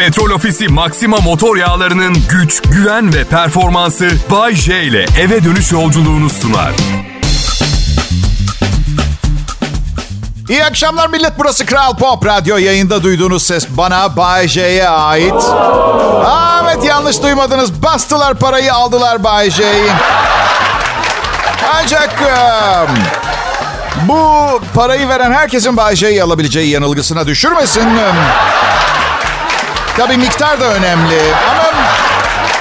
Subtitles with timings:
[0.00, 6.30] Petrol Ofisi Maxima motor yağlarının güç, güven ve performansı Bay J ile eve dönüş yolculuğunu
[6.30, 6.72] sunar.
[10.48, 11.32] İyi akşamlar millet.
[11.38, 12.56] Burası Kral Pop Radyo.
[12.56, 15.44] Yayında duyduğunuz ses bana Bay J'ye ait.
[16.24, 17.82] Aa, evet yanlış duymadınız.
[17.82, 19.90] Bastılar parayı aldılar Bay J'yi.
[21.74, 22.96] Ancak um,
[24.08, 27.88] bu parayı veren herkesin Bay J'yi alabileceği yanılgısına düşürmesin.
[29.96, 31.20] Tabii miktar da önemli
[31.50, 31.62] ama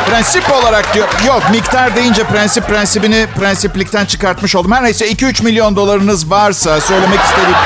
[0.10, 1.08] prensip olarak diyor.
[1.28, 4.72] Yok miktar deyince prensip prensibini prensiplikten çıkartmış oldum.
[4.72, 7.58] Her neyse 2-3 milyon dolarınız varsa söylemek istediğim...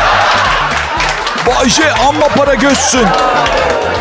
[1.48, 3.08] Bayce amma para göçsün.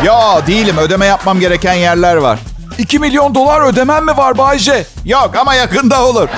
[0.03, 2.39] Ya değilim ödeme yapmam gereken yerler var.
[2.77, 4.85] 2 milyon dolar ödemem mi var Bayce?
[5.05, 6.29] Yok ama yakında olur.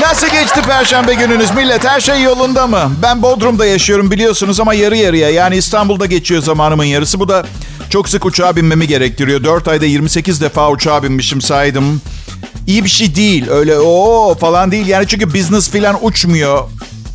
[0.00, 1.84] Nasıl geçti perşembe gününüz millet?
[1.84, 2.92] Her şey yolunda mı?
[3.02, 5.30] Ben Bodrum'da yaşıyorum biliyorsunuz ama yarı yarıya.
[5.30, 7.20] Yani İstanbul'da geçiyor zamanımın yarısı.
[7.20, 7.46] Bu da
[7.90, 9.44] çok sık uçağa binmemi gerektiriyor.
[9.44, 12.00] 4 ayda 28 defa uçağa binmişim saydım.
[12.66, 13.50] İyi bir şey değil.
[13.50, 14.86] Öyle o falan değil.
[14.86, 16.64] Yani çünkü business filan uçmuyor.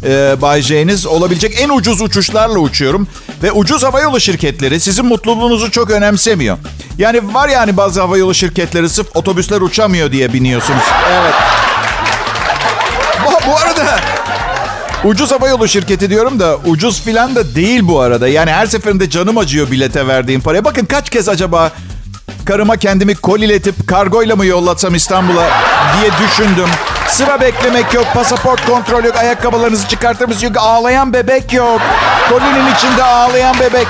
[0.03, 3.07] Ee, Bay J'niz olabilecek en ucuz uçuşlarla uçuyorum.
[3.43, 6.57] Ve ucuz havayolu şirketleri sizin mutluluğunuzu çok önemsemiyor.
[6.97, 10.83] Yani var yani bazı havayolu şirketleri sırf otobüsler uçamıyor diye biniyorsunuz.
[11.11, 11.33] Evet.
[13.47, 13.99] Bu, arada
[15.03, 18.27] ucuz havayolu şirketi diyorum da ucuz filan da değil bu arada.
[18.27, 20.65] Yani her seferinde canım acıyor bilete verdiğim paraya.
[20.65, 21.71] Bakın kaç kez acaba
[22.45, 25.49] karıma kendimi koliletip kargoyla mı yollatsam İstanbul'a
[25.99, 26.69] diye düşündüm.
[27.07, 31.81] Sıra beklemek yok, pasaport kontrol yok, ayakkabılarınızı çıkartır mısınız yok, ağlayan bebek yok.
[32.29, 33.87] Kolinin içinde ağlayan bebek.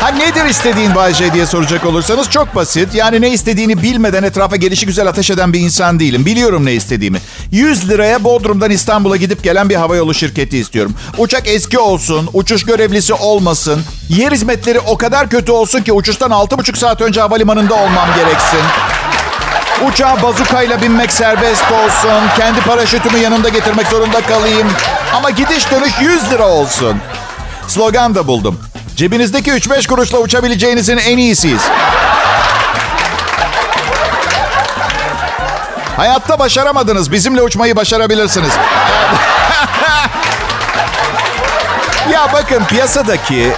[0.00, 2.94] Ha nedir istediğin Bayce diye soracak olursanız çok basit.
[2.94, 6.26] Yani ne istediğini bilmeden etrafa gelişi güzel ateş eden bir insan değilim.
[6.26, 7.18] Biliyorum ne istediğimi.
[7.50, 10.94] 100 liraya Bodrum'dan İstanbul'a gidip gelen bir havayolu şirketi istiyorum.
[11.18, 13.80] Uçak eski olsun, uçuş görevlisi olmasın.
[14.08, 18.60] Yer hizmetleri o kadar kötü olsun ki uçuştan 6,5 saat önce havalimanında olmam gereksin.
[19.88, 22.28] Uçağa bazukayla binmek serbest olsun.
[22.36, 24.68] Kendi paraşütümü yanımda getirmek zorunda kalayım.
[25.14, 26.96] Ama gidiş dönüş 100 lira olsun.
[27.68, 28.58] Slogan da buldum.
[28.96, 31.62] Cebinizdeki 3-5 kuruşla uçabileceğinizin en iyisiyiz.
[35.96, 37.12] Hayatta başaramadınız.
[37.12, 38.50] Bizimle uçmayı başarabilirsiniz.
[42.12, 43.52] ya bakın piyasadaki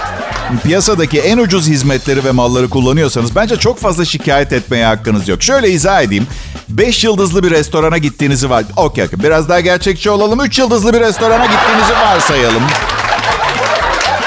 [0.63, 5.43] piyasadaki en ucuz hizmetleri ve malları kullanıyorsanız bence çok fazla şikayet etmeye hakkınız yok.
[5.43, 6.27] Şöyle izah edeyim.
[6.69, 8.63] 5 yıldızlı bir restorana gittiğinizi var.
[8.75, 9.19] Okey, okay.
[9.19, 10.45] biraz daha gerçekçi olalım.
[10.45, 12.63] 3 yıldızlı bir restorana gittiğinizi varsayalım.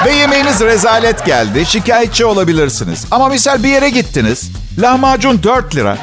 [0.05, 1.65] Ve yemeğiniz rezalet geldi.
[1.65, 3.05] Şikayetçi olabilirsiniz.
[3.11, 4.51] Ama misal bir yere gittiniz.
[4.79, 5.97] Lahmacun 4 lira.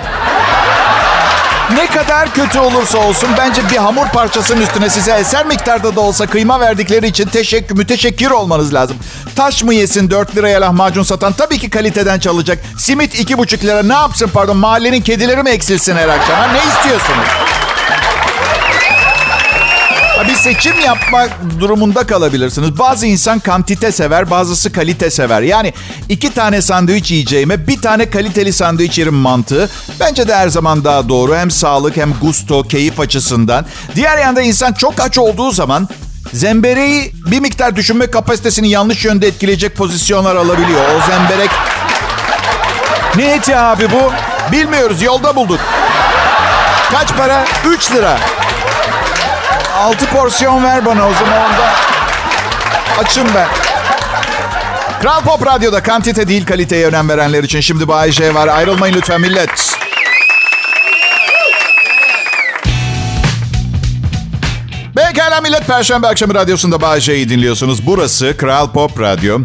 [1.74, 6.26] Ne kadar kötü olursa olsun bence bir hamur parçasının üstüne size eser miktarda da olsa
[6.26, 8.96] kıyma verdikleri için teşekkür, müteşekkir olmanız lazım.
[9.36, 11.32] Taş mı yesin 4 liraya lahmacun satan?
[11.32, 12.58] Tabii ki kaliteden çalacak.
[12.78, 16.36] Simit 2,5 lira ne yapsın pardon mahallenin kedileri mi eksilsin her akşam?
[16.36, 17.26] Ha, ne istiyorsunuz?
[20.28, 22.78] Bir seçim yapmak durumunda kalabilirsiniz.
[22.78, 25.42] Bazı insan kantite sever, bazısı kalite sever.
[25.42, 25.72] Yani
[26.08, 29.70] iki tane sandviç yiyeceğime bir tane kaliteli sandviç yerim mantığı.
[30.00, 31.36] Bence de her zaman daha doğru.
[31.36, 33.66] Hem sağlık hem gusto, keyif açısından.
[33.94, 35.88] Diğer yanda insan çok aç olduğu zaman
[36.32, 40.80] zembereği bir miktar düşünme kapasitesini yanlış yönde etkileyecek pozisyonlar alabiliyor.
[40.80, 41.50] O zemberek...
[43.16, 44.12] Ne eti abi bu?
[44.52, 45.60] Bilmiyoruz, yolda bulduk.
[46.92, 47.44] Kaç para?
[47.68, 48.18] 3 lira.
[49.80, 51.72] 6 porsiyon ver bana o zaman onda.
[52.98, 53.48] Açım ben.
[55.02, 58.48] Kral Pop Radyo'da kantite değil kaliteye önem verenler için şimdi Bay J var.
[58.48, 59.76] Ayrılmayın lütfen millet.
[64.96, 67.86] Pekala millet Perşembe akşamı radyosunda Bay J'yi dinliyorsunuz.
[67.86, 69.38] Burası Kral Pop Radyo.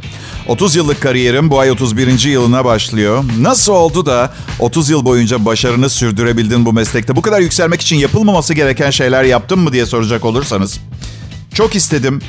[0.47, 2.23] 30 yıllık kariyerim bu ay 31.
[2.23, 3.23] yılına başlıyor.
[3.39, 7.15] Nasıl oldu da 30 yıl boyunca başarını sürdürebildin bu meslekte?
[7.15, 10.79] Bu kadar yükselmek için yapılmaması gereken şeyler yaptın mı diye soracak olursanız.
[11.53, 12.21] Çok istedim.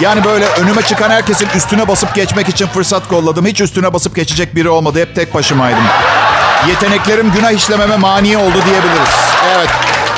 [0.00, 3.46] Yani böyle önüme çıkan herkesin üstüne basıp geçmek için fırsat kolladım.
[3.46, 5.00] Hiç üstüne basıp geçecek biri olmadı.
[5.00, 5.84] Hep tek başımaydım.
[6.68, 9.08] Yeteneklerim günah işlememe mani oldu diyebiliriz.
[9.56, 9.70] Evet.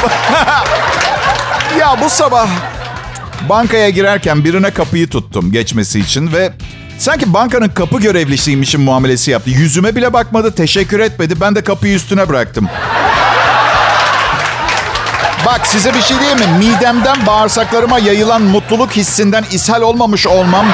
[1.80, 2.48] ya bu sabah
[3.48, 6.52] bankaya girerken birine kapıyı tuttum geçmesi için ve
[6.98, 9.50] sanki bankanın kapı görevlisiymişim muamelesi yaptı.
[9.50, 11.40] Yüzüme bile bakmadı, teşekkür etmedi.
[11.40, 12.68] Ben de kapıyı üstüne bıraktım.
[15.46, 16.46] Bak size bir şey diyeyim mi?
[16.58, 20.66] Midemden bağırsaklarıma yayılan mutluluk hissinden ishal olmamış olmam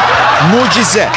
[0.52, 1.08] mucize.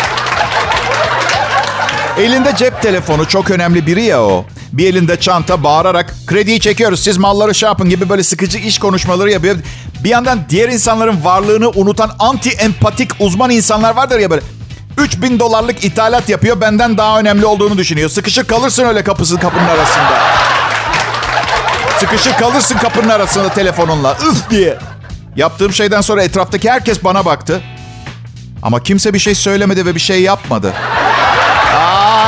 [2.18, 4.46] Elinde cep telefonu çok önemli biri ya o.
[4.74, 9.32] Bir elinde çanta bağırarak krediyi çekiyoruz siz malları şey yapın gibi böyle sıkıcı iş konuşmaları
[9.32, 9.56] yapıyor.
[10.04, 14.42] Bir yandan diğer insanların varlığını unutan anti empatik uzman insanlar vardır ya böyle.
[14.98, 18.10] 3000 dolarlık ithalat yapıyor benden daha önemli olduğunu düşünüyor.
[18.10, 20.22] Sıkışık kalırsın öyle kapısı kapının arasında.
[22.00, 24.18] Sıkışık kalırsın kapının arasında telefonunla.
[24.32, 24.78] Üf diye.
[25.36, 27.62] Yaptığım şeyden sonra etraftaki herkes bana baktı.
[28.64, 30.74] Ama kimse bir şey söylemedi ve bir şey yapmadı.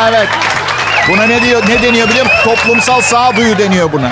[0.10, 0.28] Evet.
[1.10, 1.64] Buna ne diyor?
[1.70, 2.40] Ne deniyor biliyor musun?
[2.44, 4.10] Toplumsal sağduyu deniyor buna.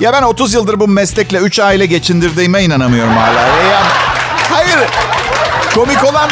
[0.00, 3.40] Ya ben 30 yıldır bu meslekle 3 aile geçindirdiğime inanamıyorum hala.
[3.40, 3.82] Ya,
[4.50, 4.78] hayır.
[5.74, 6.30] Komik olan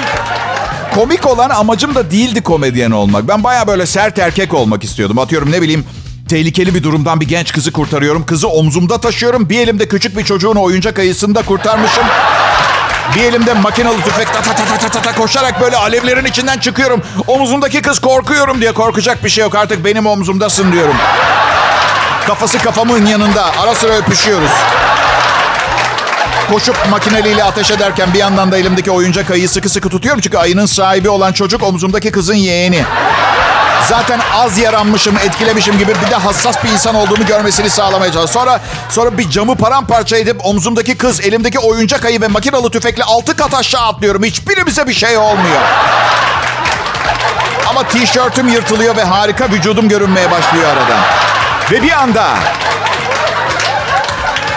[0.95, 3.29] komik olan amacım da değildi komedyen olmak.
[3.29, 5.19] Ben baya böyle sert erkek olmak istiyordum.
[5.19, 5.85] Atıyorum ne bileyim
[6.29, 8.27] tehlikeli bir durumdan bir genç kızı kurtarıyorum.
[8.27, 9.49] Kızı omzumda taşıyorum.
[9.49, 12.05] Bir elimde küçük bir çocuğun oyuncak ayısını da kurtarmışım.
[13.17, 17.03] Bir elimde makinalı tüfek ta ta ta ta ta ta koşarak böyle alevlerin içinden çıkıyorum.
[17.27, 19.55] Omuzumdaki kız korkuyorum diye korkacak bir şey yok.
[19.55, 20.97] Artık benim omzumdasın diyorum.
[22.27, 23.45] Kafası kafamın yanında.
[23.63, 24.51] Ara sıra öpüşüyoruz.
[26.51, 30.21] Koşup makineliyle ateş ederken bir yandan da elimdeki oyuncak ayıyı sıkı sıkı tutuyorum.
[30.21, 32.85] Çünkü ayının sahibi olan çocuk omzumdaki kızın yeğeni.
[33.89, 38.27] Zaten az yaranmışım, etkilemişim gibi bir de hassas bir insan olduğumu görmesini sağlamaya.
[38.27, 38.61] Sonra
[38.91, 43.55] sonra bir camı paramparça edip omzumdaki kız, elimdeki oyuncak ayı ve makinalı tüfekle altı kat
[43.55, 44.25] aşağı atlıyorum.
[44.25, 45.63] Hiçbirimize bir şey olmuyor.
[47.71, 51.01] Ama tişörtüm yırtılıyor ve harika vücudum görünmeye başlıyor aradan.
[51.71, 52.29] Ve bir anda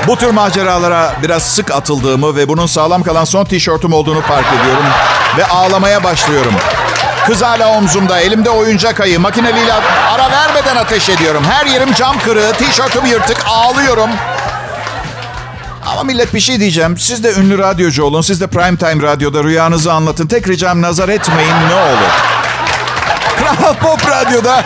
[0.08, 4.86] bu tür maceralara biraz sık atıldığımı ve bunun sağlam kalan son tişörtüm olduğunu fark ediyorum.
[5.38, 6.54] Ve ağlamaya başlıyorum.
[7.28, 9.74] Kız hala omzumda, elimde oyuncak ayı, makineliyle
[10.12, 11.44] ara vermeden ateş ediyorum.
[11.50, 14.10] Her yerim cam kırığı, tişörtüm yırtık, ağlıyorum.
[15.86, 16.98] Ama millet bir şey diyeceğim.
[16.98, 20.28] Siz de ünlü radyocu olun, siz de prime time radyoda rüyanızı anlatın.
[20.28, 22.12] Tek ricam nazar etmeyin ne olur.
[23.40, 24.64] Kral Pop Radyo'da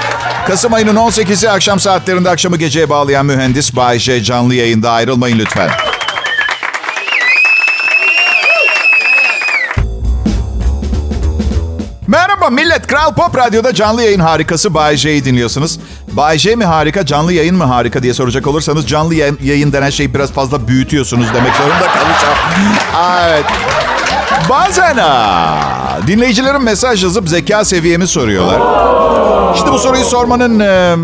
[0.47, 5.69] Kasım ayının 18'i akşam saatlerinde akşamı geceye bağlayan mühendis Bay J canlı yayında ayrılmayın lütfen.
[12.51, 12.87] Millet.
[12.87, 15.79] Kral Pop Radyo'da canlı yayın harikası Bay J'yi dinliyorsunuz.
[16.11, 20.13] Bay J mi harika, canlı yayın mı harika diye soracak olursanız canlı yayın denen şeyi
[20.13, 22.37] biraz fazla büyütüyorsunuz demek zorunda kalacağım.
[23.29, 23.45] evet.
[24.49, 28.61] Bazen ha, dinleyicilerin mesaj yazıp zeka seviyemi soruyorlar.
[29.55, 30.95] İşte bu soruyu sormanın e,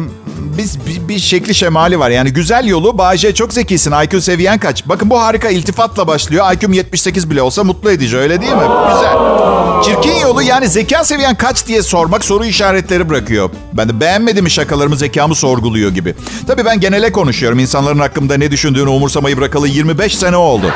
[0.58, 2.10] biz bir, bir şekli şemali var.
[2.10, 3.94] Yani güzel yolu Bayce çok zekisin.
[4.04, 4.88] IQ seviyen kaç?
[4.88, 6.54] Bakın bu harika iltifatla başlıyor.
[6.54, 8.68] IQ'm 78 bile olsa mutlu edici öyle değil mi?
[8.94, 9.57] Güzel.
[9.84, 13.50] Çirkin yolu yani zeka seviyen kaç diye sormak soru işaretleri bırakıyor.
[13.74, 16.16] Ben de beğenmedim mi şakalarımı zekamı sorguluyor gibi.
[16.48, 17.60] Tabii ben genele konuşuyorum.
[17.60, 20.72] İnsanların hakkımda ne düşündüğünü umursamayı bırakalı 25 sene oldu.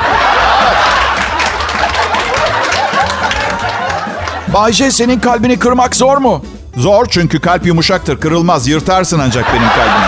[4.54, 6.44] Bayce senin kalbini kırmak zor mu?
[6.76, 8.68] Zor çünkü kalp yumuşaktır, kırılmaz.
[8.68, 10.06] Yırtarsın ancak benim kalbimi.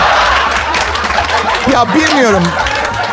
[1.73, 2.43] Ya bilmiyorum.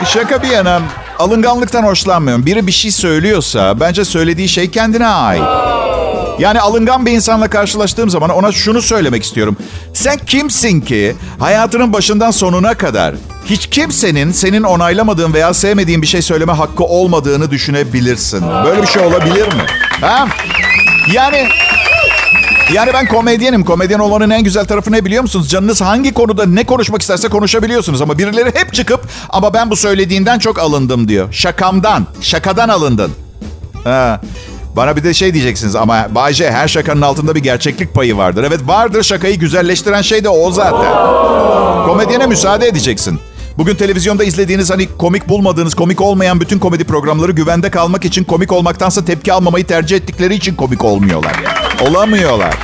[0.07, 0.81] Şaka bir yana
[1.23, 2.47] alınganlıktan hoşlanmıyorum.
[2.47, 5.43] Biri bir şey söylüyorsa bence söylediği şey kendine ait.
[6.39, 9.57] Yani alıngan bir insanla karşılaştığım zaman ona şunu söylemek istiyorum.
[9.95, 13.15] Sen kimsin ki hayatının başından sonuna kadar
[13.47, 18.43] hiç kimsenin senin onaylamadığın veya sevmediğin bir şey söyleme hakkı olmadığını düşünebilirsin.
[18.65, 19.63] Böyle bir şey olabilir mi?
[20.01, 20.29] Ha?
[21.13, 21.49] Yani
[22.73, 23.65] yani ben komedyenim.
[23.65, 25.51] Komedyen olmanın en güzel tarafı ne biliyor musunuz?
[25.51, 28.03] Canınız hangi konuda ne konuşmak isterse konuşabiliyorsunuz.
[28.03, 31.29] Ama birileri hep çıkıp ama ben bu söylediğinden çok alındım diyor.
[31.33, 33.11] Şakamdan, şakadan alındın.
[33.85, 34.21] Ha.
[34.77, 38.45] Bana bir de şey diyeceksiniz ama Bayce her şakanın altında bir gerçeklik payı vardır.
[38.45, 40.93] Evet vardır şakayı güzelleştiren şey de o zaten.
[41.87, 43.21] Komedyene müsaade edeceksin.
[43.59, 48.53] Bugün televizyonda izlediğiniz hani komik bulmadığınız, komik olmayan bütün komedi programları güvende kalmak için komik
[48.53, 51.33] olmaktansa tepki almamayı tercih ettikleri için komik olmuyorlar.
[51.81, 52.55] Olamıyorlar.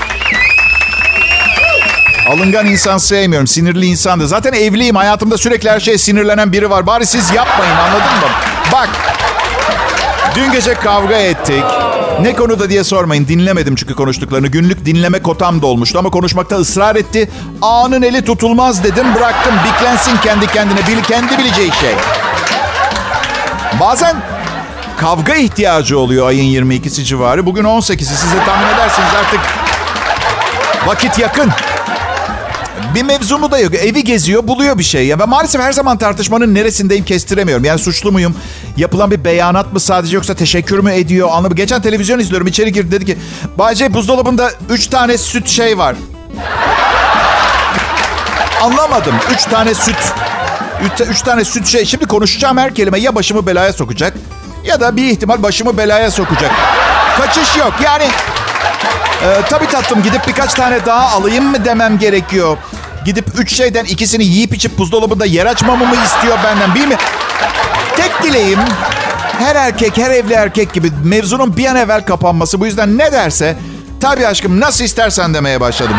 [2.29, 3.47] Alıngan insan sevmiyorum.
[3.47, 4.27] Sinirli insan da.
[4.27, 4.97] Zaten evliyim.
[4.97, 6.87] Hayatımda sürekli her şeye sinirlenen biri var.
[6.87, 8.29] Bari siz yapmayın anladın mı?
[8.73, 8.89] Bak.
[10.35, 11.65] Dün gece kavga ettik.
[12.23, 13.29] Ne konuda diye sormayın.
[13.29, 14.47] Dinlemedim çünkü konuştuklarını.
[14.47, 17.29] Günlük dinleme kotam dolmuştu ama konuşmakta ısrar etti.
[17.63, 19.15] Ağanın eli tutulmaz dedim.
[19.15, 19.55] Bıraktım.
[19.69, 20.79] Biklensin kendi kendine.
[20.87, 21.95] Bil, kendi bileceği şey.
[23.81, 24.17] Bazen
[24.97, 27.47] kavga ihtiyacı oluyor ayın 22'si civarı.
[27.47, 28.05] Bugün 18'i.
[28.05, 29.41] Siz de tahmin edersiniz artık
[30.87, 31.51] vakit yakın.
[32.95, 33.75] Bir mevzumu da yok.
[33.75, 35.07] Evi geziyor, buluyor bir şey.
[35.07, 37.65] Ya ben maalesef her zaman tartışmanın neresindeyim kestiremiyorum.
[37.65, 38.35] Yani suçlu muyum?
[38.77, 41.29] Yapılan bir beyanat mı sadece yoksa teşekkür mü ediyor?
[41.33, 41.55] Anlamı.
[41.55, 42.47] Geçen televizyon izliyorum.
[42.47, 43.19] içeri girdi dedi ki
[43.59, 45.95] Bayce buzdolabında 3 tane süt şey var.
[48.63, 49.15] Anlamadım.
[49.35, 50.13] 3 tane süt.
[51.11, 51.85] 3 tane süt şey.
[51.85, 54.15] Şimdi konuşacağım her kelime ya başımı belaya sokacak
[54.65, 56.51] ya da bir ihtimal başımı belaya sokacak.
[57.19, 57.73] Kaçış yok.
[57.85, 58.05] Yani
[59.23, 62.57] ee, tabii tatlım gidip birkaç tane daha alayım mı demem gerekiyor.
[63.09, 66.97] Gidip üç şeyden ikisini yiyip içip buzdolabında yer açmamı mı istiyor benden değil mi?
[67.97, 68.59] Tek dileğim
[69.39, 72.61] Her erkek, her evli erkek gibi mevzunun bir an evvel kapanması.
[72.61, 73.57] Bu yüzden ne derse
[74.01, 75.97] tabii aşkım nasıl istersen demeye başladım.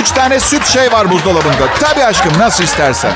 [0.00, 1.68] Üç tane süt şey var buzdolabında.
[1.80, 3.12] Tabii aşkım nasıl istersen.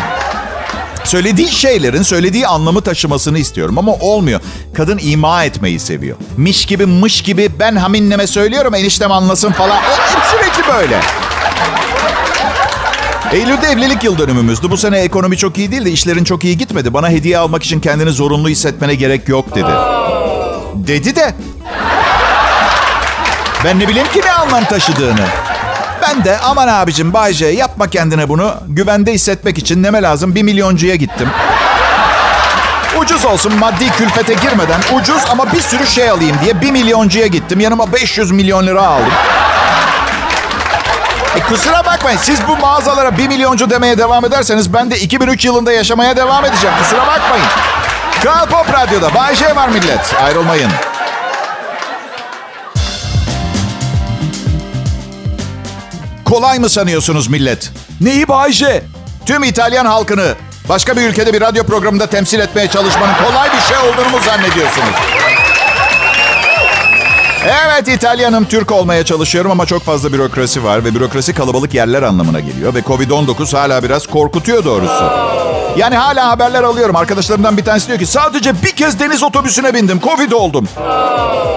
[1.05, 4.41] Söylediği şeylerin söylediği anlamı taşımasını istiyorum ama olmuyor.
[4.75, 6.17] Kadın ima etmeyi seviyor.
[6.37, 9.77] Miş gibi mış gibi ben haminneme söylüyorum eniştem anlasın falan.
[9.77, 11.01] O sürekli böyle.
[13.33, 14.71] Eylül'de evlilik yıl dönümümüzdü.
[14.71, 16.95] Bu sene ekonomi çok iyi değil de işlerin çok iyi gitmedi.
[16.95, 19.71] Bana hediye almak için kendini zorunlu hissetmene gerek yok dedi.
[20.75, 21.35] Dedi de.
[23.65, 25.25] Ben ne bileyim ki ne anlam taşıdığını.
[26.03, 28.55] Ben de aman abicim Bayce yapma kendine bunu.
[28.69, 30.35] Güvende hissetmek için neme lazım?
[30.35, 31.29] Bir milyoncuya gittim.
[33.01, 37.61] Ucuz olsun maddi külfete girmeden ucuz ama bir sürü şey alayım diye bir milyoncuya gittim.
[37.61, 39.13] Yanıma 500 milyon lira aldım.
[41.37, 45.73] E kusura bakmayın siz bu mağazalara 1 milyoncu demeye devam ederseniz ben de 2003 yılında
[45.73, 46.77] yaşamaya devam edeceğim.
[46.83, 47.47] Kusura bakmayın.
[48.23, 50.15] Kral Pop Radyo'da Bay J var millet.
[50.25, 50.71] Ayrılmayın.
[56.25, 57.71] Kolay mı sanıyorsunuz millet?
[58.01, 58.83] Neyi Bay J?
[59.27, 60.35] Tüm İtalyan halkını
[60.69, 64.95] başka bir ülkede bir radyo programında temsil etmeye çalışmanın kolay bir şey olduğunu mu zannediyorsunuz?
[67.77, 72.41] Evet İtalyanım, Türk olmaya çalışıyorum ama çok fazla bürokrasi var ve bürokrasi kalabalık yerler anlamına
[72.41, 75.05] geliyor ve Covid-19 hala biraz korkutuyor doğrusu.
[75.77, 76.97] Yani hala haberler alıyorum.
[76.97, 80.01] Arkadaşlarımdan bir tanesi diyor ki sadece bir kez deniz otobüsüne bindim.
[80.01, 80.69] Covid oldum.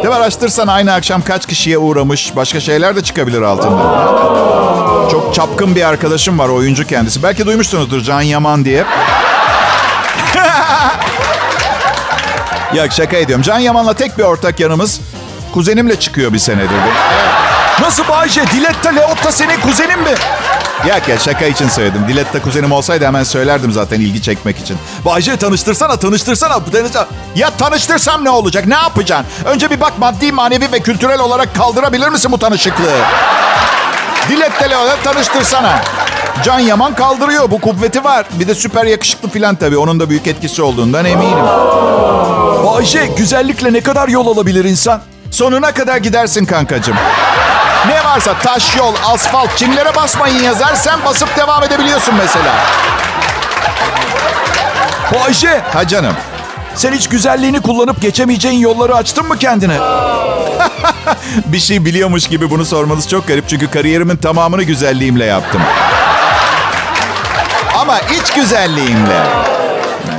[0.03, 0.09] Mi?
[0.09, 2.35] Araştırsan aynı akşam kaç kişiye uğramış.
[2.35, 4.09] Başka şeyler de çıkabilir altında.
[5.11, 7.23] Çok çapkın bir arkadaşım var oyuncu kendisi.
[7.23, 8.85] Belki duymuşsunuzdur Can Yaman diye.
[12.73, 13.43] ya şaka ediyorum.
[13.43, 15.01] Can Yaman'la tek bir ortak yanımız
[15.51, 16.77] kuzenimle çıkıyor bir senedir.
[17.82, 18.41] Nasıl Bayce?
[18.48, 20.13] Diletta Leotta senin kuzenin mi?
[20.88, 22.06] Ya ya şaka için söyledim.
[22.08, 24.77] Diletta kuzenim olsaydı hemen söylerdim zaten ilgi çekmek için.
[25.06, 26.60] Bayce tanıştırsana tanıştırsana.
[27.36, 28.65] Ya tanıştırsam ne olacak?
[28.65, 29.25] Ne yapacaksın?
[29.46, 32.98] Önce bir bak maddi, manevi ve kültürel olarak kaldırabilir misin bu tanışıklığı?
[34.29, 35.82] Diletta Leotta tanıştırsana.
[36.44, 37.51] Can Yaman kaldırıyor.
[37.51, 38.25] Bu kuvveti var.
[38.39, 39.77] Bir de süper yakışıklı filan tabii.
[39.77, 41.46] Onun da büyük etkisi olduğundan eminim.
[42.65, 45.01] Bayce güzellikle ne kadar yol alabilir insan?
[45.39, 46.96] Sonuna kadar gidersin kankacığım.
[47.88, 50.75] Ne varsa taş yol, asfalt, kimlere basmayın yazar.
[50.75, 52.55] Sen basıp devam edebiliyorsun mesela.
[55.13, 55.62] Bayce.
[55.74, 56.13] Ha canım.
[56.75, 59.77] Sen hiç güzelliğini kullanıp geçemeyeceğin yolları açtın mı kendine?
[61.46, 63.50] bir şey biliyormuş gibi bunu sormanız çok garip.
[63.50, 65.62] Çünkü kariyerimin tamamını güzelliğimle yaptım.
[67.75, 69.58] Ama iç güzelliğimle.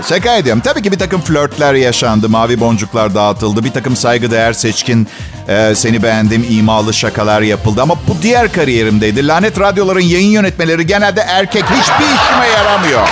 [0.08, 0.62] Şaka ediyorum.
[0.64, 2.28] Tabii ki bir takım flörtler yaşandı.
[2.28, 3.64] Mavi boncuklar dağıtıldı.
[3.64, 5.08] Bir takım saygıdeğer seçkin
[5.48, 7.82] e, seni beğendim imalı şakalar yapıldı.
[7.82, 9.26] Ama bu diğer kariyerimdeydi.
[9.26, 11.64] Lanet radyoların yayın yönetmeleri genelde erkek.
[11.64, 13.08] Hiçbir işime yaramıyor.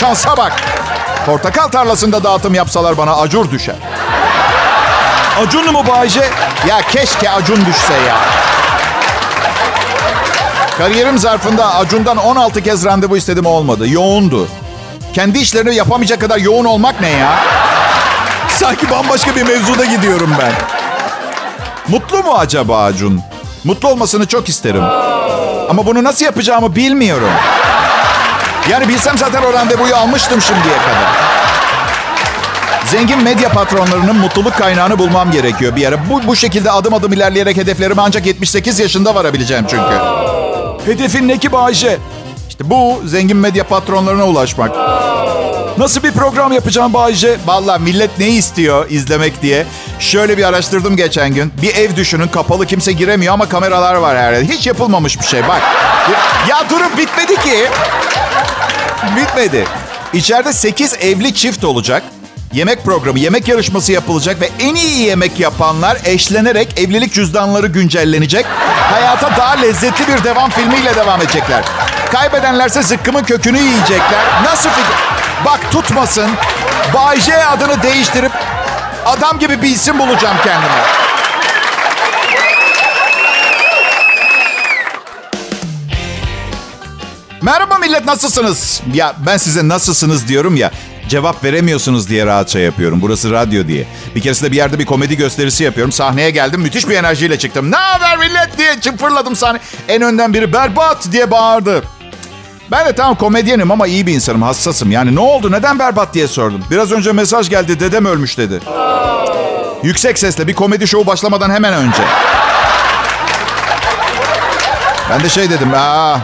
[0.00, 0.52] Şansa bak.
[1.26, 3.76] Portakal tarlasında dağıtım yapsalar bana acur düşer.
[5.46, 6.24] Acun mu Bayce?
[6.68, 8.16] Ya keşke Acun düşse ya.
[10.78, 13.88] Kariyerim zarfında Acun'dan 16 kez randevu istedim olmadı.
[13.88, 14.48] Yoğundu.
[15.14, 17.40] Kendi işlerini yapamayacak kadar yoğun olmak ne ya?
[18.48, 20.52] Sanki bambaşka bir mevzuda gidiyorum ben.
[21.88, 23.20] Mutlu mu acaba Acun?
[23.64, 24.82] Mutlu olmasını çok isterim.
[25.70, 27.30] Ama bunu nasıl yapacağımı bilmiyorum.
[28.70, 31.30] Yani bilsem zaten o randevuyu almıştım şimdiye kadar.
[32.86, 35.96] Zengin medya patronlarının mutluluk kaynağını bulmam gerekiyor bir yere.
[36.10, 39.94] Bu, bu şekilde adım adım ilerleyerek hedeflerime ancak 78 yaşında varabileceğim çünkü.
[40.86, 41.98] Hedefin ne ki Bayce?
[42.60, 44.70] İşte bu zengin medya patronlarına ulaşmak.
[45.78, 47.36] Nasıl bir program yapacağım Bayce?
[47.46, 49.66] Valla millet ne istiyor izlemek diye.
[49.98, 51.52] Şöyle bir araştırdım geçen gün.
[51.62, 54.48] Bir ev düşünün kapalı kimse giremiyor ama kameralar var her yerde.
[54.48, 55.62] Hiç yapılmamış bir şey bak.
[56.48, 57.66] Ya durun bitmedi ki.
[59.16, 59.64] Bitmedi.
[60.12, 62.02] İçeride 8 evli çift olacak.
[62.52, 68.46] Yemek programı, yemek yarışması yapılacak ve en iyi yemek yapanlar eşlenerek evlilik cüzdanları güncellenecek.
[68.92, 71.64] Hayata daha lezzetli bir devam filmiyle devam edecekler.
[72.12, 74.42] Kaybedenlerse zıkkımın kökünü yiyecekler.
[74.44, 74.94] Nasıl fikir?
[75.44, 76.30] Bak tutmasın.
[76.94, 78.32] Bay J adını değiştirip
[79.06, 80.82] adam gibi bir isim bulacağım kendime.
[87.42, 88.82] Merhaba millet nasılsınız?
[88.94, 90.70] Ya ben size nasılsınız diyorum ya.
[91.08, 92.98] Cevap veremiyorsunuz diye rahatça yapıyorum.
[93.02, 93.86] Burası radyo diye.
[94.14, 95.92] Bir keresinde bir yerde bir komedi gösterisi yapıyorum.
[95.92, 96.60] Sahneye geldim.
[96.60, 97.70] Müthiş bir enerjiyle çıktım.
[97.70, 99.58] Ne haber millet diye fırladım sahne.
[99.88, 101.82] En önden biri berbat diye bağırdı.
[102.70, 104.42] Ben de tamam komedyenim ama iyi bir insanım.
[104.42, 104.90] Hassasım.
[104.90, 105.52] Yani ne oldu?
[105.52, 106.64] Neden berbat diye sordum.
[106.70, 107.80] Biraz önce mesaj geldi.
[107.80, 108.60] Dedem ölmüş dedi.
[109.82, 112.02] Yüksek sesle bir komedi şovu başlamadan hemen önce.
[115.10, 115.68] Ben de şey dedim.
[115.74, 116.18] Aa,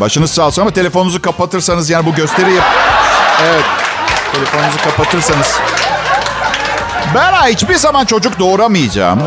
[0.00, 2.60] başınız sağ olsun ama telefonunuzu kapatırsanız yani bu gösteriyi...
[3.44, 3.64] Evet.
[4.32, 5.58] telefonunuzu kapatırsanız.
[7.14, 9.20] Ben hiçbir zaman çocuk doğuramayacağım.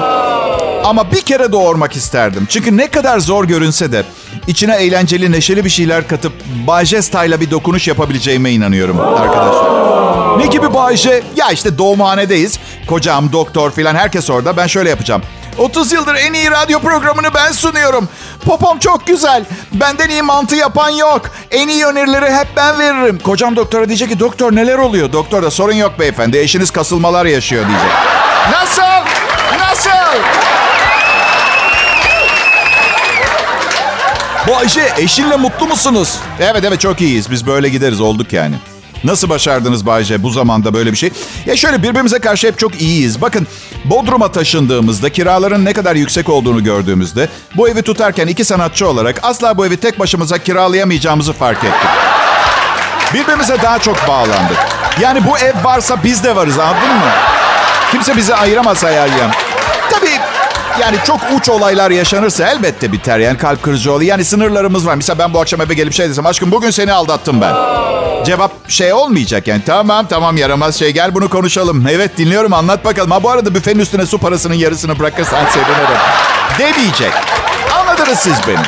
[0.89, 2.47] Ama bir kere doğurmak isterdim.
[2.49, 4.03] Çünkü ne kadar zor görünse de
[4.47, 6.33] içine eğlenceli, neşeli bir şeyler katıp
[6.67, 10.39] Bayjesta'yla bir dokunuş yapabileceğime inanıyorum arkadaşlar.
[10.39, 11.23] Ne gibi Bayce?
[11.35, 12.59] Ya işte doğumhanedeyiz.
[12.87, 14.57] Kocam, doktor filan herkes orada.
[14.57, 15.21] Ben şöyle yapacağım.
[15.57, 18.09] 30 yıldır en iyi radyo programını ben sunuyorum.
[18.45, 19.45] Popom çok güzel.
[19.71, 21.21] Benden iyi mantı yapan yok.
[21.51, 23.19] En iyi önerileri hep ben veririm.
[23.23, 25.13] Kocam doktora diyecek ki doktor neler oluyor?
[25.13, 26.37] Doktor da sorun yok beyefendi.
[26.37, 27.91] Eşiniz kasılmalar yaşıyor diyecek.
[28.51, 29.18] Nasıl?
[34.49, 34.53] Bu
[34.97, 36.19] eşinle mutlu musunuz?
[36.39, 37.31] Evet evet çok iyiyiz.
[37.31, 38.55] Biz böyle gideriz olduk yani.
[39.03, 41.11] Nasıl başardınız Bayce bu zamanda böyle bir şey?
[41.45, 43.21] Ya şöyle birbirimize karşı hep çok iyiyiz.
[43.21, 43.47] Bakın
[43.85, 49.57] Bodrum'a taşındığımızda kiraların ne kadar yüksek olduğunu gördüğümüzde bu evi tutarken iki sanatçı olarak asla
[49.57, 51.89] bu evi tek başımıza kiralayamayacağımızı fark ettik.
[53.13, 54.57] Birbirimize daha çok bağlandık.
[55.01, 57.11] Yani bu ev varsa biz de varız anladın mı?
[57.91, 59.31] Kimse bizi ayıramaz hayalden.
[59.31, 59.48] Tabii
[60.81, 63.19] yani çok uç olaylar yaşanırsa elbette biter.
[63.19, 64.09] Yani kalp kırıcı oluyor.
[64.09, 64.95] Yani sınırlarımız var.
[64.95, 67.53] Mesela ben bu akşam eve gelip şey desem aşkım bugün seni aldattım ben.
[68.25, 69.61] Cevap şey olmayacak yani.
[69.65, 71.87] Tamam tamam yaramaz şey gel bunu konuşalım.
[71.89, 73.11] Evet dinliyorum anlat bakalım.
[73.11, 75.97] Ha bu arada büfenin üstüne su parasının yarısını bırakırsan sevinirim.
[76.59, 77.11] Demeyecek.
[77.79, 78.65] Anladınız siz beni.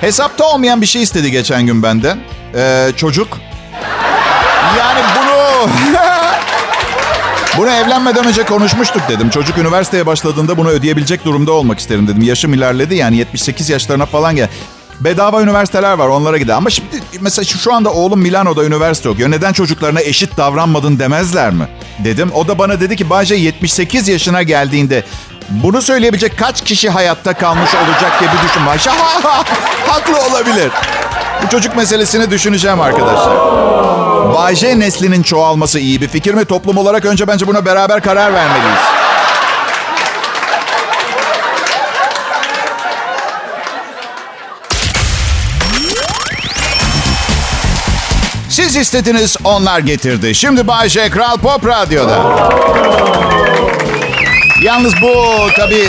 [0.00, 2.18] Hesapta olmayan bir şey istedi geçen gün benden.
[2.54, 3.38] Ee, çocuk.
[4.78, 5.68] Yani bunu...
[7.58, 9.30] Bunu evlenmeden önce konuşmuştuk dedim.
[9.30, 12.22] Çocuk üniversiteye başladığında bunu ödeyebilecek durumda olmak isterim dedim.
[12.22, 14.48] Yaşım ilerledi yani 78 yaşlarına falan gel.
[15.00, 16.54] Bedava üniversiteler var onlara gider.
[16.54, 16.88] Ama şimdi
[17.20, 19.30] mesela şu anda oğlum Milano'da üniversite okuyor.
[19.30, 21.68] Neden çocuklarına eşit davranmadın demezler mi?
[22.04, 22.30] Dedim.
[22.34, 25.04] O da bana dedi ki Bayce 78 yaşına geldiğinde
[25.50, 28.66] bunu söyleyebilecek kaç kişi hayatta kalmış olacak diye bir düşün.
[28.66, 28.90] Bayce
[29.86, 30.70] haklı olabilir.
[31.42, 34.03] Bu çocuk meselesini düşüneceğim arkadaşlar.
[34.32, 36.44] Bayce neslinin çoğalması iyi bir fikir mi?
[36.44, 38.78] Toplum olarak önce bence buna beraber karar vermeliyiz.
[48.48, 50.34] Siz istediniz, onlar getirdi.
[50.34, 52.48] Şimdi Bayce Kral Pop Radyo'da.
[54.62, 55.14] Yalnız bu
[55.56, 55.88] tabii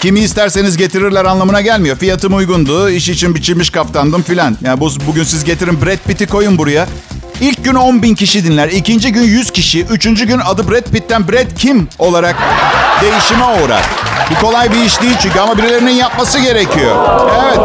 [0.00, 1.96] kimi isterseniz getirirler anlamına gelmiyor.
[1.96, 4.56] Fiyatım uygundu, iş için biçilmiş kaftandım filan.
[4.64, 6.86] Yani bu, bugün siz getirin Brad Pitt'i koyun buraya.
[7.42, 8.68] İlk gün 10 bin kişi dinler.
[8.68, 9.82] ikinci gün 100 kişi.
[9.84, 12.36] Üçüncü gün adı Brad Pitt'ten Brad Kim olarak
[13.02, 13.82] değişime uğrar.
[14.30, 16.96] Bu kolay bir iş değil çünkü ama birilerinin yapması gerekiyor.
[17.44, 17.58] Evet.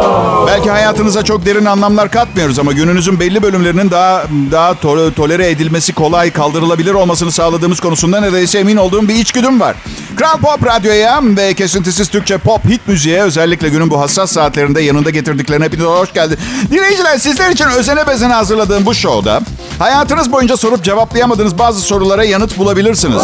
[0.46, 5.92] Belki hayatınıza çok derin anlamlar katmıyoruz ama gününüzün belli bölümlerinin daha daha to- tolere edilmesi
[5.92, 9.76] kolay, kaldırılabilir olmasını sağladığımız konusunda neredeyse emin olduğum bir içgüdüm var.
[10.16, 15.10] Kral Pop Radyo'ya ve kesintisiz Türkçe pop hit müziğe özellikle günün bu hassas saatlerinde yanında
[15.10, 16.38] getirdiklerine hepinize hoş geldi.
[16.70, 19.40] Dinleyiciler sizler için özene bezene hazırladığım bu şovda
[19.78, 23.22] hayatınız boyunca sorup cevaplayamadığınız bazı sorulara yanıt bulabilirsiniz.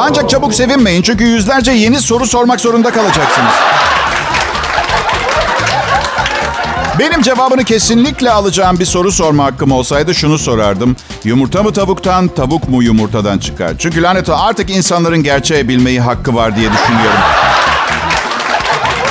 [0.00, 3.52] Ancak çabuk sevinmeyin çünkü yüzlerce yeni soru sormak zorunda kalacaksınız.
[6.98, 10.96] Benim cevabını kesinlikle alacağım bir soru sorma hakkım olsaydı şunu sorardım.
[11.24, 13.72] Yumurta mı tavuktan, tavuk mu yumurtadan çıkar?
[13.78, 17.20] Çünkü lanet artık insanların gerçeği bilmeyi hakkı var diye düşünüyorum.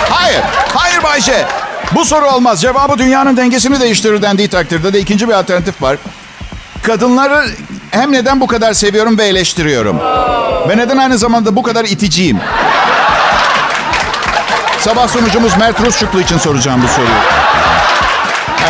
[0.10, 0.42] Hayır,
[0.74, 1.63] hayır Bayşe.
[1.96, 2.62] Bu soru olmaz.
[2.62, 5.98] Cevabı dünyanın dengesini değiştirir dendiği takdirde de ikinci bir alternatif var.
[6.84, 7.46] Kadınları
[7.92, 10.00] hem neden bu kadar seviyorum ve eleştiriyorum.
[10.70, 12.40] Ve neden aynı zamanda bu kadar iticiyim.
[14.80, 17.20] Sabah sunucumuz Mert Rusçuklu için soracağım bu soruyu.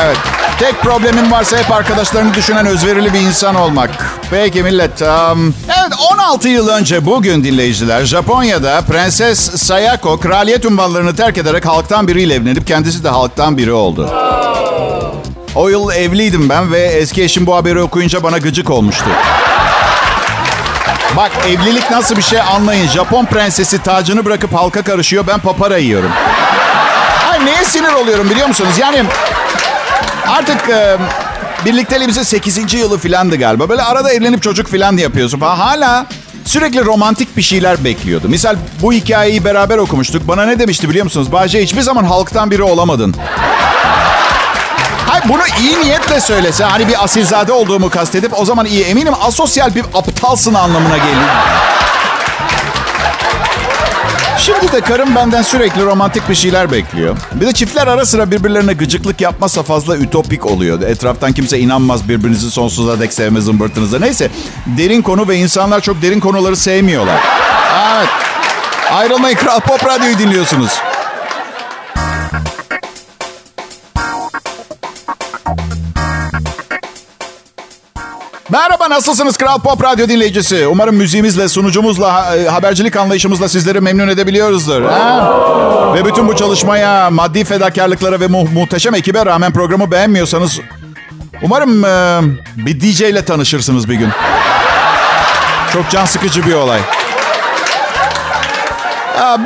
[0.04, 0.18] Evet.
[0.60, 3.90] Tek problemim varsa hep arkadaşlarını düşünen özverili bir insan olmak.
[4.32, 5.02] Peki millet.
[5.02, 12.08] Um, evet 16 yıl önce bugün dinleyiciler Japonya'da Prenses Sayako kraliyet unvanlarını terk ederek halktan
[12.08, 14.10] biriyle evlenip kendisi de halktan biri oldu.
[15.56, 19.06] O yıl evliydim ben ve eski eşim bu haberi okuyunca bana gıcık olmuştu.
[21.18, 22.88] Bak evlilik nasıl bir şey anlayın.
[22.88, 25.28] Japon prensesi tacını bırakıp halka karışıyor.
[25.28, 26.12] Ben papara yiyorum.
[27.32, 28.74] Ay neye sinir oluyorum biliyor musunuz?
[28.80, 29.04] Yani
[30.28, 30.98] artık e,
[31.66, 32.74] birlikteliğimizin 8.
[32.74, 33.70] yılı filandı galiba.
[33.70, 35.40] Böyle arada evlenip çocuk filan yapıyorsun.
[35.40, 35.56] Falan.
[35.56, 36.06] Hala
[36.46, 38.30] sürekli romantik bir şeyler bekliyordu.
[38.30, 40.28] Misal bu hikayeyi beraber okumuştuk.
[40.28, 41.32] Bana ne demişti biliyor musunuz?
[41.32, 43.16] Bahçe hiçbir zaman halktan biri olamadın.
[45.08, 49.76] Hayır bunu iyi niyetle söylese hani bir asilzade olduğumu kastedip o zaman iyi eminim asosyal
[49.76, 51.28] bir aptalsın anlamına gelir.
[54.46, 57.18] Şimdi de karım benden sürekli romantik bir şeyler bekliyor.
[57.34, 60.82] Bir de çiftler ara sıra birbirlerine gıcıklık yapmazsa fazla ütopik oluyor.
[60.82, 64.00] Etraftan kimse inanmaz birbirinizi sonsuza dek sevme zımbırtınıza.
[64.00, 64.30] Neyse
[64.66, 67.20] derin konu ve insanlar çok derin konuları sevmiyorlar.
[67.98, 68.10] Evet.
[68.92, 70.72] Ayrılmayın Kral Pop Radyo'yu dinliyorsunuz.
[78.54, 80.68] Merhaba nasılsınız Kral Pop Radyo dinleyicisi?
[80.68, 84.82] Umarım müziğimizle, sunucumuzla, e, habercilik anlayışımızla sizleri memnun edebiliyoruzdur.
[84.82, 85.94] Ha?
[85.96, 90.60] Ve bütün bu çalışmaya, maddi fedakarlıklara ve mu- muhteşem ekibe rağmen programı beğenmiyorsanız...
[91.42, 92.22] Umarım e,
[92.56, 94.10] bir DJ ile tanışırsınız bir gün.
[95.74, 96.80] Çok can sıkıcı bir olay.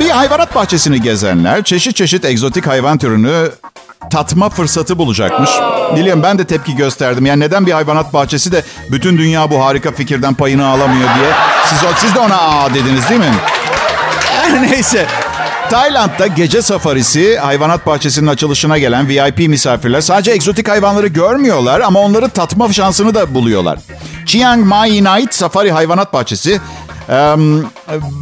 [0.00, 3.50] Bir hayvanat bahçesini gezenler çeşit çeşit egzotik hayvan türünü
[4.10, 5.50] tatma fırsatı bulacakmış.
[5.96, 7.26] Biliyorum ben de tepki gösterdim.
[7.26, 11.30] Yani neden bir hayvanat bahçesi de bütün dünya bu harika fikirden payını alamıyor diye.
[11.66, 13.34] Siz, siz de ona aa dediniz değil mi?
[14.70, 15.06] Neyse.
[15.70, 22.28] Tayland'da gece safarisi hayvanat bahçesinin açılışına gelen VIP misafirler sadece egzotik hayvanları görmüyorlar ama onları
[22.28, 23.78] tatma şansını da buluyorlar.
[24.26, 26.60] Chiang Mai Night Safari Hayvanat Bahçesi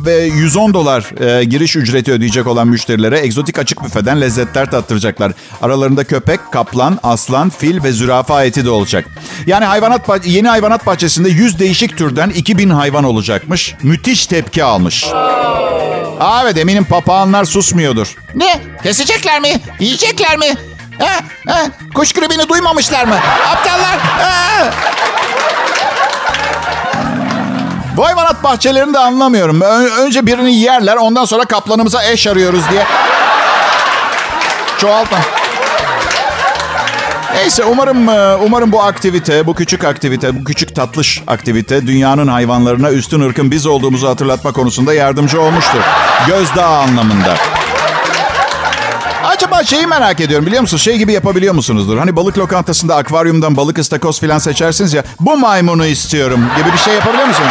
[0.06, 5.32] ve 110 dolar e, giriş ücreti ödeyecek olan müşterilere egzotik açık büfeden lezzetler tattıracaklar.
[5.62, 9.04] Aralarında köpek, kaplan, aslan, fil ve zürafa eti de olacak.
[9.46, 13.74] Yani hayvanat bah- yeni hayvanat bahçesinde 100 değişik türden 2000 hayvan olacakmış.
[13.82, 15.04] Müthiş tepki almış.
[16.20, 18.14] Aa, evet eminim papağanlar susmuyordur.
[18.34, 18.60] Ne?
[18.82, 19.48] Kesecekler mi?
[19.80, 20.54] Yiyecekler mi?
[20.98, 21.20] Ha?
[21.48, 21.62] Ha?
[21.94, 23.14] Kuş gribini duymamışlar mı?
[23.48, 23.98] Aptallar!
[23.98, 24.70] Ha?
[27.96, 29.60] Bu hayvanat bahçelerini de anlamıyorum.
[30.00, 32.86] Önce birini yerler ondan sonra kaplanımıza eş arıyoruz diye.
[34.78, 35.18] Çoğaltma.
[37.34, 42.90] Neyse umarım e, umarım bu aktivite, bu küçük aktivite, bu küçük tatlış aktivite dünyanın hayvanlarına
[42.90, 45.80] üstün ırkın biz olduğumuzu hatırlatma konusunda yardımcı olmuştur.
[46.26, 47.34] Gözdağı anlamında.
[49.36, 50.82] Acaba şeyi merak ediyorum biliyor musunuz?
[50.82, 51.98] Şey gibi yapabiliyor musunuzdur?
[51.98, 55.04] Hani balık lokantasında akvaryumdan balık ıstakoz filan seçersiniz ya.
[55.20, 57.50] Bu maymunu istiyorum gibi bir şey yapabiliyor musunuz?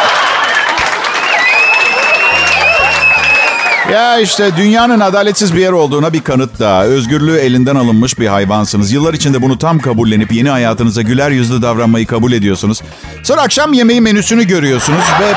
[3.92, 6.84] Ya işte dünyanın adaletsiz bir yer olduğuna bir kanıt daha.
[6.84, 8.92] Özgürlüğü elinden alınmış bir hayvansınız.
[8.92, 12.82] Yıllar içinde bunu tam kabullenip yeni hayatınıza güler yüzlü davranmayı kabul ediyorsunuz.
[13.24, 15.34] Sonra akşam yemeği menüsünü görüyorsunuz ve...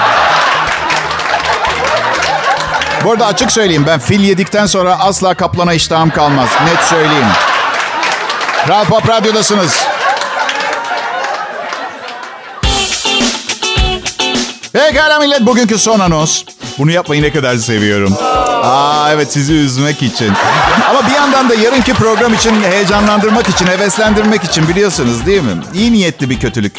[3.04, 6.48] Bu arada açık söyleyeyim ben fil yedikten sonra asla kaplana iştahım kalmaz.
[6.64, 7.26] Net söyleyeyim.
[8.66, 9.87] Kral Pop Radyo'dasınız.
[14.72, 16.44] Pekala millet bugünkü son anons.
[16.78, 18.14] Bunu yapmayı ne kadar seviyorum.
[18.62, 20.32] Aa evet sizi üzmek için.
[20.90, 25.50] Ama bir yandan da yarınki program için heyecanlandırmak için, heveslendirmek için biliyorsunuz değil mi?
[25.74, 26.72] İyi niyetli bir kötülük.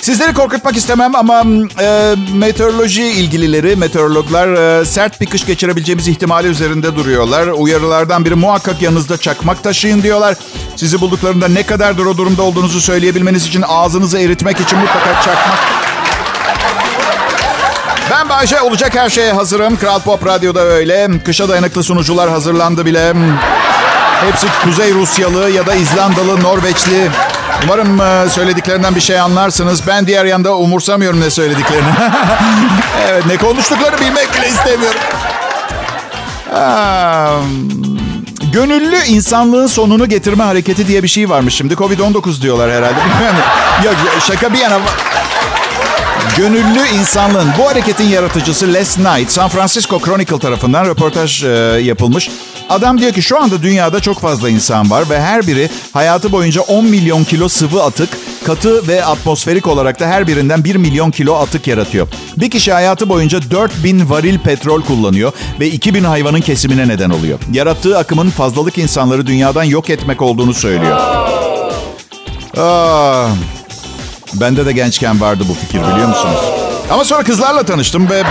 [0.00, 1.44] Sizleri korkutmak istemem ama
[1.80, 7.46] e, meteoroloji ilgilileri, meteorologlar e, sert bir kış geçirebileceğimiz ihtimali üzerinde duruyorlar.
[7.46, 10.36] Uyarılardan biri muhakkak yanınızda çakmak taşıyın diyorlar.
[10.76, 15.85] Sizi bulduklarında ne kadardır o durumda olduğunuzu söyleyebilmeniz için ağzınızı eritmek için mutlaka çakmak
[18.10, 19.76] ben Bayşe olacak her şeye hazırım.
[19.76, 21.08] Kral Pop Radyo'da öyle.
[21.24, 23.12] Kışa dayanıklı sunucular hazırlandı bile.
[24.26, 27.10] Hepsi Kuzey Rusyalı ya da İzlandalı, Norveçli.
[27.64, 29.86] Umarım e, söylediklerinden bir şey anlarsınız.
[29.86, 31.88] Ben diğer yanda umursamıyorum ne söylediklerini.
[33.08, 35.00] evet ne konuştuklarını bilmek bile istemiyorum.
[38.52, 41.74] Gönüllü insanlığın sonunu getirme hareketi diye bir şey varmış şimdi.
[41.74, 42.94] Covid-19 diyorlar herhalde.
[43.84, 43.94] Yok
[44.26, 44.78] şaka bir yana...
[46.36, 51.48] Gönüllü insanlığın bu hareketin yaratıcısı Les Knight, San Francisco Chronicle tarafından röportaj e,
[51.82, 52.30] yapılmış.
[52.68, 56.60] Adam diyor ki şu anda dünyada çok fazla insan var ve her biri hayatı boyunca
[56.60, 58.08] 10 milyon kilo sıvı atık,
[58.44, 62.08] katı ve atmosferik olarak da her birinden 1 milyon kilo atık yaratıyor.
[62.36, 67.38] Bir kişi hayatı boyunca 4000 varil petrol kullanıyor ve 2000 hayvanın kesimine neden oluyor.
[67.52, 71.00] Yarattığı akımın fazlalık insanları dünyadan yok etmek olduğunu söylüyor.
[72.58, 73.28] Ah,
[74.34, 76.40] Bende de gençken vardı bu fikir biliyor musunuz?
[76.90, 78.22] Ama sonra kızlarla tanıştım ve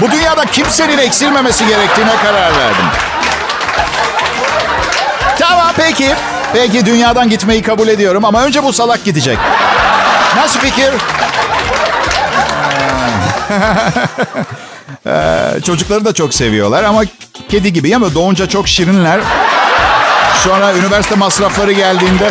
[0.00, 2.84] bu dünyada kimsenin eksilmemesi gerektiğine karar verdim.
[5.38, 6.14] Tamam peki.
[6.52, 9.38] Peki dünyadan gitmeyi kabul ediyorum ama önce bu salak gidecek.
[10.36, 10.90] Nasıl fikir?
[15.06, 17.02] Ee, çocukları da çok seviyorlar ama
[17.48, 19.20] kedi gibi ama doğunca çok şirinler.
[20.44, 22.30] Sonra üniversite masrafları geldiğinde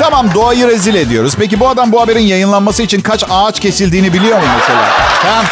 [0.00, 1.34] Tamam doğayı rezil ediyoruz.
[1.38, 4.88] Peki bu adam bu haberin yayınlanması için kaç ağaç kesildiğini biliyor mu mesela?
[5.22, 5.44] Tamam.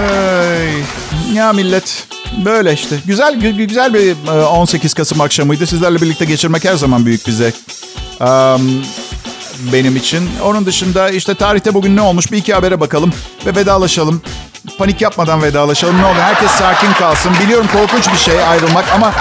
[0.00, 2.06] Ay, ya millet
[2.44, 2.96] böyle işte.
[3.06, 5.66] Güzel gü- güzel bir e, 18 Kasım akşamıydı.
[5.66, 7.54] Sizlerle birlikte geçirmek her zaman büyük bir zevk.
[8.20, 8.84] Um,
[9.72, 10.30] benim için.
[10.44, 13.12] Onun dışında işte tarihte bugün ne olmuş bir iki habere bakalım
[13.46, 14.22] ve vedalaşalım.
[14.78, 15.98] Panik yapmadan vedalaşalım.
[15.98, 17.32] Ne olur herkes sakin kalsın.
[17.44, 19.12] Biliyorum korkunç bir şey ayrılmak ama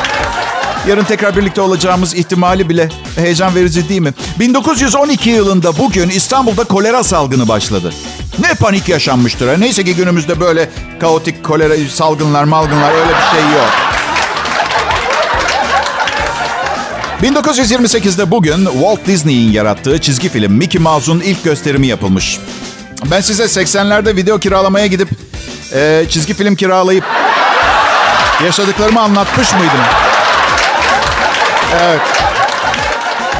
[0.88, 4.14] Yarın tekrar birlikte olacağımız ihtimali bile heyecan verici değil mi?
[4.40, 7.94] 1912 yılında bugün İstanbul'da kolera salgını başladı.
[8.40, 9.62] Ne panik yaşanmıştır.
[9.62, 10.70] Neyse ki günümüzde böyle
[11.00, 13.70] kaotik kolera salgınlar malgınlar öyle bir şey yok.
[17.24, 22.40] 1928'de bugün Walt Disney'in yarattığı çizgi film Mickey Mouse'un ilk gösterimi yapılmış.
[23.12, 25.10] Ben size 80'lerde video kiralamaya gidip
[25.74, 27.06] e, çizgi film kiralayıp
[28.46, 30.15] yaşadıklarımı anlatmış mıydım?
[31.84, 32.02] Evet.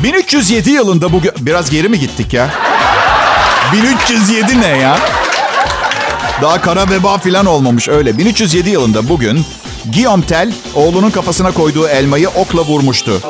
[0.04, 1.32] 1307 yılında bugün...
[1.40, 2.50] Biraz geri mi gittik ya?
[3.74, 4.98] 1307 ne ya?
[6.42, 8.18] Daha kara veba falan olmamış öyle.
[8.18, 9.46] 1307 yılında bugün
[9.94, 13.22] Guillaume Tell oğlunun kafasına koyduğu elmayı okla vurmuştu.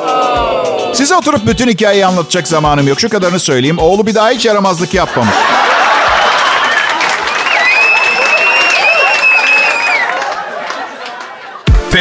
[0.94, 3.00] Size oturup bütün hikayeyi anlatacak zamanım yok.
[3.00, 3.78] Şu kadarını söyleyeyim.
[3.78, 5.34] Oğlu bir daha hiç yaramazlık yapmamış.